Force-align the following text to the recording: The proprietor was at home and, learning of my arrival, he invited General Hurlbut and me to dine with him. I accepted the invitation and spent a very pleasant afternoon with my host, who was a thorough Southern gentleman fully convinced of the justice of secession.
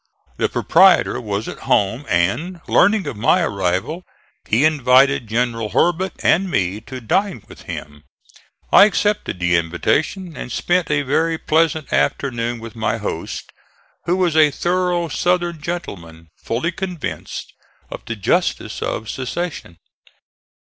The 0.37 0.49
proprietor 0.49 1.21
was 1.21 1.47
at 1.47 1.59
home 1.69 2.07
and, 2.09 2.59
learning 2.67 3.05
of 3.05 3.15
my 3.15 3.41
arrival, 3.43 4.03
he 4.47 4.65
invited 4.65 5.27
General 5.27 5.69
Hurlbut 5.69 6.13
and 6.23 6.49
me 6.49 6.81
to 6.87 6.99
dine 6.99 7.43
with 7.47 7.61
him. 7.69 8.01
I 8.73 8.85
accepted 8.85 9.39
the 9.39 9.55
invitation 9.57 10.35
and 10.35 10.51
spent 10.51 10.89
a 10.89 11.03
very 11.03 11.37
pleasant 11.37 11.93
afternoon 11.93 12.59
with 12.59 12.75
my 12.75 12.97
host, 12.97 13.51
who 14.05 14.17
was 14.17 14.35
a 14.35 14.49
thorough 14.49 15.07
Southern 15.07 15.61
gentleman 15.61 16.29
fully 16.35 16.71
convinced 16.71 17.53
of 17.91 18.03
the 18.05 18.15
justice 18.15 18.81
of 18.81 19.07
secession. 19.07 19.77